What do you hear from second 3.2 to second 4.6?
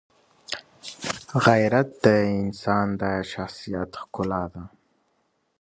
شخصیت ښکلا